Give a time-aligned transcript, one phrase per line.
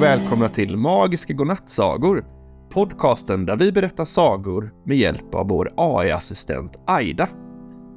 [0.00, 2.24] och välkomna till Magiska Godnattsagor.
[2.70, 7.28] Podcasten där vi berättar sagor med hjälp av vår AI-assistent Aida.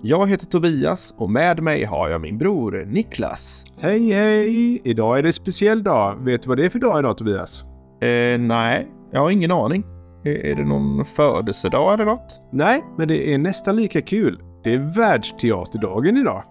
[0.01, 3.63] Jag heter Tobias och med mig har jag min bror Niklas.
[3.79, 4.81] Hej hej!
[4.83, 6.15] Idag är det en speciell dag.
[6.19, 7.63] Vet du vad det är för dag idag Tobias?
[8.01, 9.83] Eh, nej, jag har ingen aning.
[10.23, 12.41] Är, det någon födelsedag eller något?
[12.51, 14.39] Nej, men det är nästan lika kul.
[14.63, 16.43] Det är världsteaterdagen idag.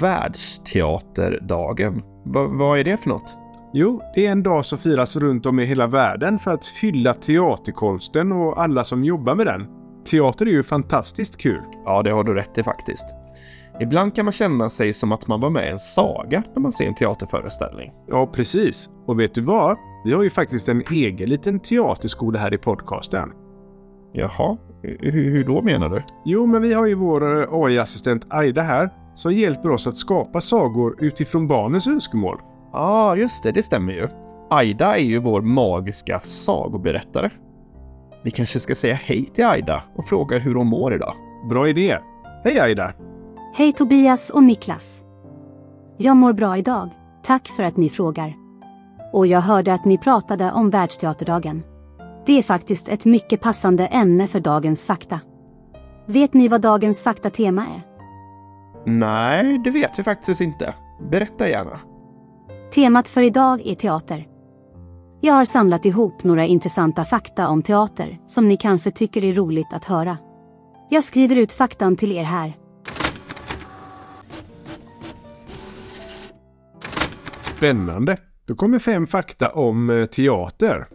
[0.00, 2.02] Världsteaterdagen.
[2.24, 3.36] Va, vad är det för något?
[3.72, 7.14] Jo, det är en dag som firas runt om i hela världen för att hylla
[7.14, 9.66] teaterkonsten och alla som jobbar med den.
[10.10, 11.62] Teater är ju fantastiskt kul.
[11.84, 13.06] Ja, det har du rätt i faktiskt.
[13.80, 16.72] Ibland kan man känna sig som att man var med i en saga när man
[16.72, 17.92] ser en teaterföreställning.
[18.08, 18.90] Ja, precis.
[19.06, 19.76] Och vet du vad?
[20.04, 23.32] Vi har ju faktiskt en egen liten teaterskola här i podcasten.
[24.12, 26.02] Jaha, hur, hur då menar du?
[26.24, 30.40] Jo, men vi har ju vår eh, AI-assistent Aida här som hjälper oss att skapa
[30.40, 32.40] sagor utifrån barnens önskemål.
[32.72, 34.08] Ja, ah, just det, det stämmer ju.
[34.50, 37.30] Aida är ju vår magiska sagoberättare.
[38.22, 41.14] Vi kanske ska säga hej till Aida och fråga hur hon mår idag.
[41.50, 41.98] Bra idé.
[42.44, 42.92] Hej Aida!
[43.54, 45.04] Hej Tobias och Niklas.
[45.96, 46.88] Jag mår bra idag.
[47.22, 48.34] Tack för att ni frågar.
[49.12, 51.62] Och jag hörde att ni pratade om Världsteaterdagen.
[52.26, 55.20] Det är faktiskt ett mycket passande ämne för dagens fakta.
[56.06, 57.82] Vet ni vad dagens faktatema är?
[58.86, 60.74] Nej, det vet vi faktiskt inte.
[61.10, 61.89] Berätta gärna.
[62.74, 64.26] Temat för idag är teater.
[65.20, 69.72] Jag har samlat ihop några intressanta fakta om teater som ni kanske tycker är roligt
[69.72, 70.18] att höra.
[70.90, 72.56] Jag skriver ut faktan till er här.
[77.40, 78.16] Spännande!
[78.46, 80.86] Då kommer fem fakta om eh, teater.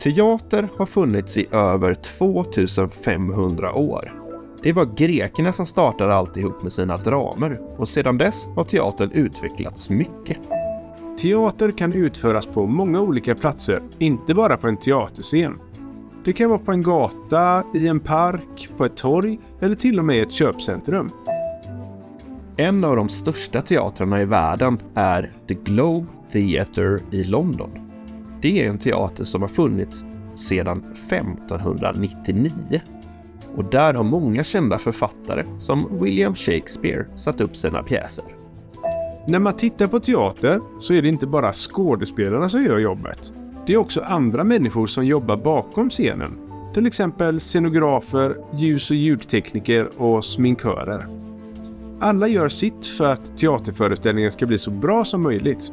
[0.00, 4.21] Teater har funnits i över 2500 år.
[4.62, 9.90] Det var grekerna som startade alltihop med sina dramer och sedan dess har teatern utvecklats
[9.90, 10.38] mycket.
[11.18, 15.58] Teater kan utföras på många olika platser, inte bara på en teaterscen.
[16.24, 20.04] Det kan vara på en gata, i en park, på ett torg eller till och
[20.04, 21.10] med i ett köpcentrum.
[22.56, 27.70] En av de största teatrarna i världen är The Globe Theatre i London.
[28.42, 30.04] Det är en teater som har funnits
[30.34, 32.80] sedan 1599
[33.56, 38.24] och där har många kända författare som William Shakespeare satt upp sina pjäser.
[39.26, 43.32] När man tittar på teater så är det inte bara skådespelarna som gör jobbet.
[43.66, 46.38] Det är också andra människor som jobbar bakom scenen.
[46.74, 51.06] Till exempel scenografer, ljus och ljudtekniker och sminkörer.
[52.00, 55.72] Alla gör sitt för att teaterföreställningen ska bli så bra som möjligt.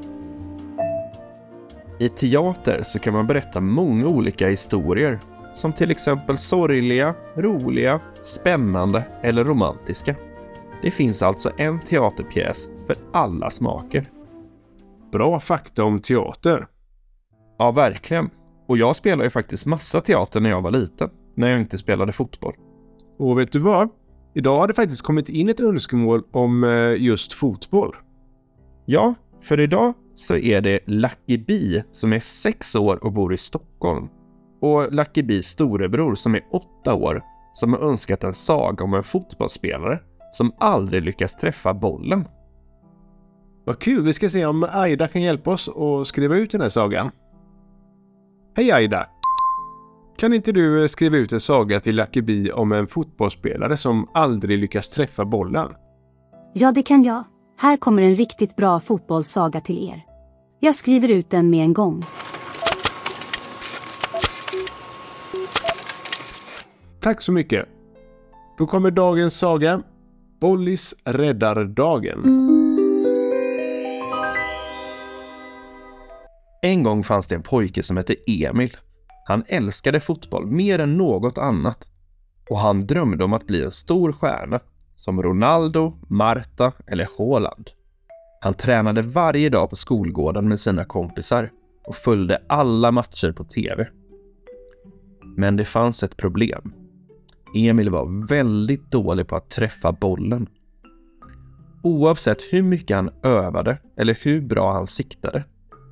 [1.99, 5.19] I teater så kan man berätta många olika historier
[5.59, 10.15] som till exempel sorgliga, roliga, spännande eller romantiska.
[10.81, 14.05] Det finns alltså en teaterpjäs för alla smaker.
[15.11, 16.67] Bra fakta om teater.
[17.57, 18.29] Ja, verkligen.
[18.67, 22.11] Och jag spelade ju faktiskt massa teater när jag var liten, när jag inte spelade
[22.11, 22.55] fotboll.
[23.17, 23.89] Och vet du vad?
[24.35, 27.95] Idag har det faktiskt kommit in ett önskemål om eh, just fotboll.
[28.85, 33.37] Ja, för idag så är det Lucky Bee som är sex år och bor i
[33.37, 34.09] Stockholm.
[34.61, 39.03] Och Lucky Bees storebror som är åtta år som har önskat en saga om en
[39.03, 39.99] fotbollsspelare
[40.31, 42.27] som aldrig lyckas träffa bollen.
[43.65, 44.05] Vad kul!
[44.05, 47.11] Vi ska se om Aida kan hjälpa oss att skriva ut den här sagan.
[48.55, 49.05] Hej Aida!
[50.17, 54.09] Kan inte du eh, skriva ut en saga till Lucky Bee om en fotbollsspelare som
[54.13, 55.67] aldrig lyckas träffa bollen?
[56.53, 57.23] Ja, det kan jag.
[57.57, 60.05] Här kommer en riktigt bra fotbollssaga till er.
[60.59, 62.03] Jag skriver ut den med en gång.
[67.01, 67.65] Tack så mycket!
[68.57, 69.81] Då kommer dagens saga.
[70.41, 72.23] Bollis räddar dagen.
[76.61, 78.77] En gång fanns det en pojke som hette Emil.
[79.27, 81.89] Han älskade fotboll mer än något annat.
[82.49, 84.59] Och han drömde om att bli en stor stjärna,
[84.95, 87.69] som Ronaldo, Marta eller Haaland.
[88.41, 91.51] Han tränade varje dag på skolgården med sina kompisar
[91.87, 93.87] och följde alla matcher på TV.
[95.37, 96.73] Men det fanns ett problem.
[97.55, 100.47] Emil var väldigt dålig på att träffa bollen.
[101.83, 105.43] Oavsett hur mycket han övade eller hur bra han siktade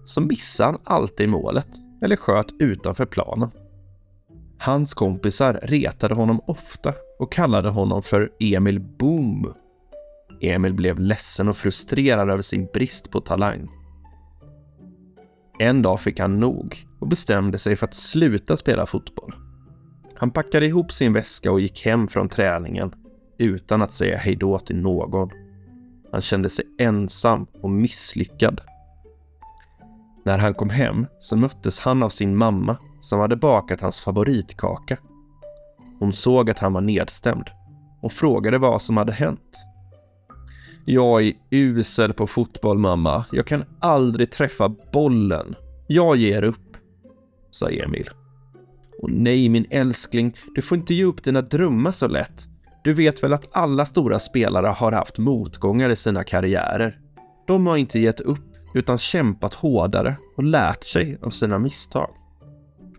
[0.05, 1.67] så missade han alltid målet
[2.01, 3.51] eller sköt utanför planen.
[4.59, 9.53] Hans kompisar retade honom ofta och kallade honom för Emil Boom.
[10.41, 13.67] Emil blev ledsen och frustrerad över sin brist på talang.
[15.59, 19.46] En dag fick han nog och bestämde sig för att sluta spela fotboll.
[20.19, 22.95] Han packade ihop sin väska och gick hem från träningen
[23.37, 25.29] utan att säga hejdå till någon.
[26.11, 28.61] Han kände sig ensam och misslyckad.
[30.25, 34.97] När han kom hem så möttes han av sin mamma som hade bakat hans favoritkaka.
[35.99, 37.49] Hon såg att han var nedstämd
[38.01, 39.55] och frågade vad som hade hänt.
[40.85, 43.25] Jag är usel på fotboll mamma.
[43.31, 45.55] Jag kan aldrig träffa bollen.
[45.87, 46.77] Jag ger upp,
[47.51, 48.09] sa Emil.
[49.01, 52.47] Och nej min älskling, du får inte ge upp dina drömmar så lätt.
[52.83, 56.99] Du vet väl att alla stora spelare har haft motgångar i sina karriärer.
[57.47, 62.09] De har inte gett upp utan kämpat hårdare och lärt sig av sina misstag.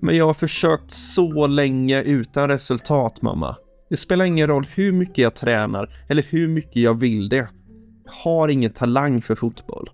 [0.00, 3.56] Men jag har försökt så länge utan resultat mamma.
[3.90, 7.48] Det spelar ingen roll hur mycket jag tränar eller hur mycket jag vill det.
[8.04, 9.90] Jag har ingen talang för fotboll.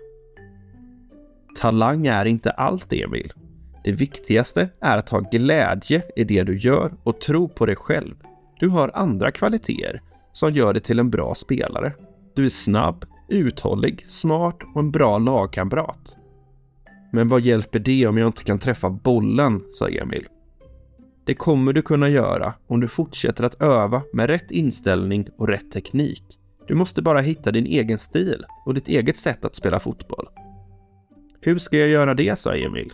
[1.61, 3.33] Talang är inte allt, Emil.
[3.85, 8.15] Det viktigaste är att ha glädje i det du gör och tro på dig själv.
[8.61, 10.03] Du har andra kvaliteter
[10.33, 11.93] som gör dig till en bra spelare.
[12.35, 16.17] Du är snabb, uthållig, smart och en bra lagkamrat.
[17.13, 20.27] Men vad hjälper det om jag inte kan träffa bollen, sa Emil.
[21.25, 25.73] Det kommer du kunna göra om du fortsätter att öva med rätt inställning och rätt
[25.73, 26.25] teknik.
[26.67, 30.29] Du måste bara hitta din egen stil och ditt eget sätt att spela fotboll.
[31.41, 32.93] Hur ska jag göra det, sa Emil.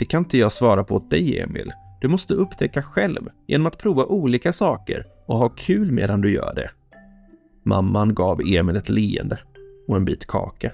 [0.00, 1.72] Det kan inte jag svara på åt dig, Emil.
[2.00, 6.54] Du måste upptäcka själv genom att prova olika saker och ha kul medan du gör
[6.54, 6.70] det.
[7.64, 9.38] Mamman gav Emil ett leende
[9.88, 10.72] och en bit kaka.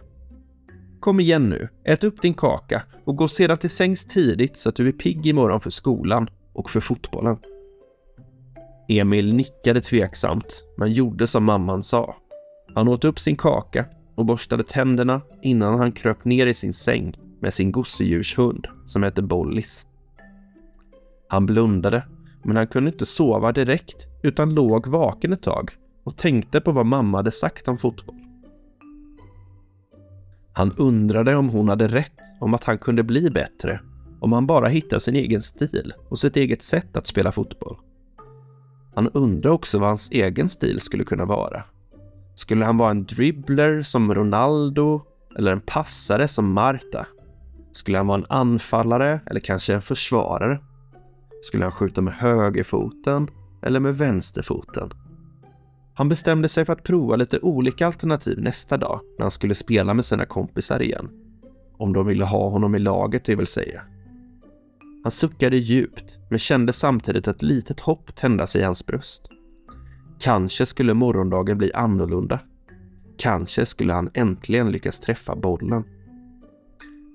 [1.01, 4.77] Kom igen nu, ät upp din kaka och gå sedan till sängs tidigt så att
[4.77, 7.37] du är pigg imorgon för skolan och för fotbollen.
[8.89, 12.17] Emil nickade tveksamt, men gjorde som mamman sa.
[12.75, 13.85] Han åt upp sin kaka
[14.15, 19.23] och borstade tänderna innan han kröp ner i sin säng med sin gosedjurshund som hette
[19.23, 19.87] Bollis.
[21.29, 22.07] Han blundade,
[22.45, 25.71] men han kunde inte sova direkt utan låg vaken ett tag
[26.05, 28.17] och tänkte på vad mamma hade sagt om fotboll.
[30.53, 33.81] Han undrade om hon hade rätt om att han kunde bli bättre
[34.21, 37.77] om han bara hittade sin egen stil och sitt eget sätt att spela fotboll.
[38.95, 41.65] Han undrade också vad hans egen stil skulle kunna vara.
[42.35, 45.03] Skulle han vara en dribbler som Ronaldo
[45.39, 47.07] eller en passare som Marta?
[47.77, 50.59] Skulle han vara en anfallare eller kanske en försvarare?
[51.43, 53.29] Skulle han skjuta med högerfoten
[53.63, 54.91] eller med vänsterfoten?
[55.95, 59.95] Han bestämde sig för att prova lite olika alternativ nästa dag när han skulle spela
[59.95, 61.09] med sina kompisar igen.
[61.79, 63.81] Om de ville ha honom i laget, det vill säga.
[65.03, 69.29] Han suckade djupt, men kände samtidigt ett litet hopp tända sig i hans bröst.
[70.21, 72.41] Kanske skulle morgondagen bli annorlunda.
[73.19, 75.85] Kanske skulle han äntligen lyckas träffa bollen.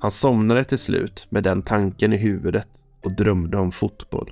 [0.01, 2.67] Han somnade till slut med den tanken i huvudet
[3.03, 4.31] och drömde om fotboll.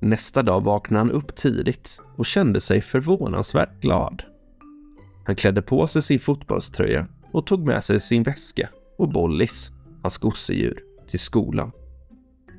[0.00, 4.22] Nästa dag vaknade han upp tidigt och kände sig förvånansvärt glad.
[5.26, 9.70] Han klädde på sig sin fotbollströja och tog med sig sin väska och Bollis,
[10.02, 11.72] hans gosedjur, till skolan.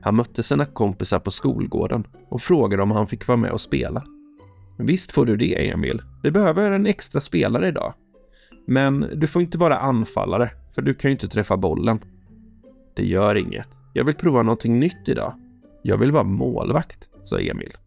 [0.02, 4.04] Han mötte sina kompisar på skolgården och frågade om han fick vara med och spela.
[4.78, 6.02] Visst får du det, Emil.
[6.24, 7.94] Vi behöver en extra spelare idag.
[8.70, 12.00] Men du får inte vara anfallare, för du kan ju inte träffa bollen.
[12.94, 13.68] Det gör inget.
[13.94, 15.34] Jag vill prova någonting nytt idag.
[15.82, 17.78] Jag vill vara målvakt, sa Emil.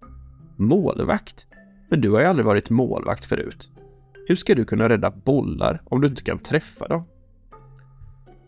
[0.56, 1.46] Målvakt?
[1.90, 3.70] Men du har ju aldrig varit målvakt förut.
[4.28, 7.02] Hur ska du kunna rädda bollar om du inte kan träffa dem?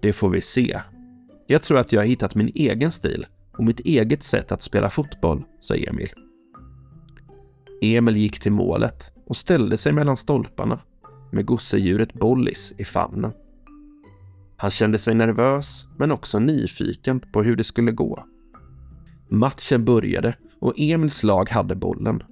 [0.00, 0.80] Det får vi se.
[1.46, 4.90] Jag tror att jag har hittat min egen stil och mitt eget sätt att spela
[4.90, 6.10] fotboll, sa Emil.
[7.82, 10.80] Emil gick till målet och ställde sig mellan stolparna
[11.32, 13.32] med gosedjuret Bollis i famnen.
[14.56, 18.24] Han kände sig nervös men också nyfiken på hur det skulle gå.
[19.28, 22.22] Matchen började och Emils lag hade bollen.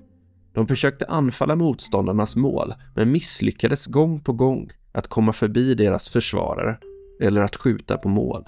[0.53, 6.79] De försökte anfalla motståndarnas mål men misslyckades gång på gång att komma förbi deras försvarare
[7.21, 8.45] eller att skjuta på mål.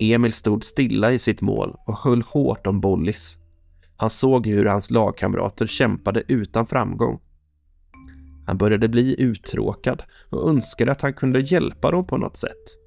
[0.00, 3.38] Emil stod stilla i sitt mål och höll hårt om Bollis.
[3.96, 7.20] Han såg hur hans lagkamrater kämpade utan framgång.
[8.46, 12.78] Han började bli uttråkad och önskade att han kunde hjälpa dem på något sätt.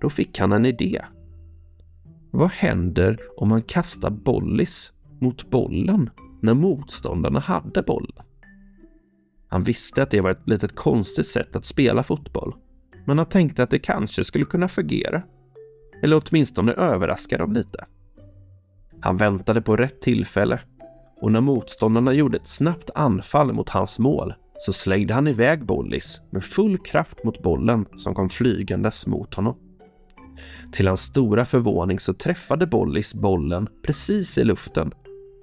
[0.00, 1.04] Då fick han en idé.
[2.30, 6.10] Vad händer om man kastar bollis mot bollen
[6.42, 8.16] när motståndarna hade bollen?
[9.48, 12.54] Han visste att det var ett litet konstigt sätt att spela fotboll,
[13.06, 15.22] men han tänkte att det kanske skulle kunna fungera.
[16.02, 17.86] Eller åtminstone överraska dem lite.
[19.00, 20.60] Han väntade på rätt tillfälle
[21.20, 26.20] och när motståndarna gjorde ett snabbt anfall mot hans mål så slängde han iväg Bollis
[26.30, 29.56] med full kraft mot bollen som kom flygandes mot honom.
[30.72, 34.92] Till hans stora förvåning så träffade Bollis bollen precis i luften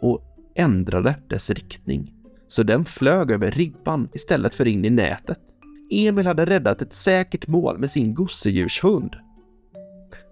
[0.02, 0.22] och
[0.56, 2.14] ändrade dess riktning.
[2.48, 5.40] Så den flög över ribban istället för in i nätet.
[5.92, 9.16] Emil hade räddat ett säkert mål med sin gosedjurshund.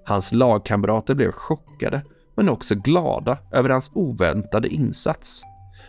[0.06, 2.02] Hans lagkamrater blev chockade,
[2.36, 5.44] men också glada över hans oväntade insats.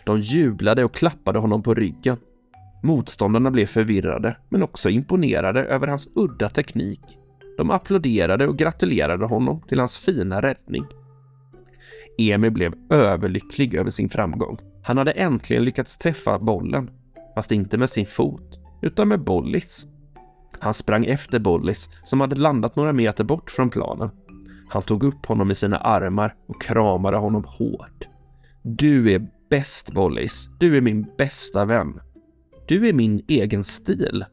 [0.06, 2.16] De jublade och klappade honom på ryggen.
[2.82, 7.00] Motståndarna blev förvirrade, men också imponerade över hans udda teknik.
[7.56, 10.84] De applåderade och gratulerade honom till hans fina räddning.
[12.18, 14.58] Emil blev överlycklig över sin framgång.
[14.82, 16.90] Han hade äntligen lyckats träffa bollen,
[17.34, 19.86] fast inte med sin fot, utan med Bollis.
[20.58, 24.10] Han sprang efter Bollis som hade landat några meter bort från planen.
[24.68, 28.08] Han tog upp honom i sina armar och kramade honom hårt.
[28.62, 30.50] Du är bäst Bollis.
[30.58, 32.00] Du är min bästa vän.
[32.66, 34.24] Du är min egen stil.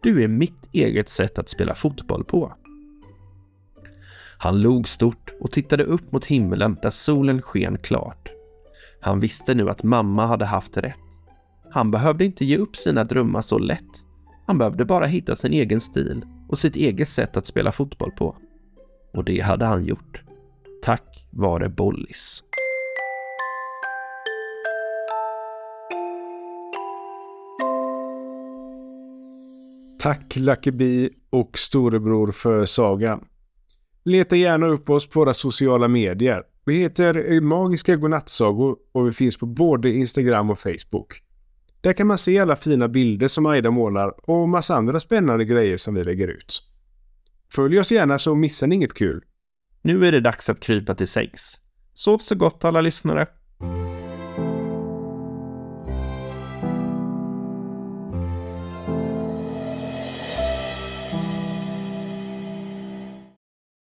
[0.00, 2.54] Du är mitt eget sätt att spela fotboll på.
[4.38, 8.28] Han log stort och tittade upp mot himlen där solen sken klart.
[9.00, 10.98] Han visste nu att mamma hade haft rätt.
[11.70, 14.04] Han behövde inte ge upp sina drömmar så lätt.
[14.46, 18.36] Han behövde bara hitta sin egen stil och sitt eget sätt att spela fotboll på.
[19.12, 20.22] Och det hade han gjort.
[20.82, 22.42] Tack vare Bollis.
[30.06, 33.24] Tack Lucky Bee och storebror för sagan.
[34.04, 36.42] Leta gärna upp oss på våra sociala medier.
[36.64, 41.22] Vi heter Magiska Godnattsagor och vi finns på både Instagram och Facebook.
[41.80, 45.76] Där kan man se alla fina bilder som Aida målar och massa andra spännande grejer
[45.76, 46.62] som vi lägger ut.
[47.52, 49.24] Följ oss gärna så missar ni inget kul.
[49.82, 51.60] Nu är det dags att krypa till sängs.
[51.94, 53.26] Sov så gott alla lyssnare.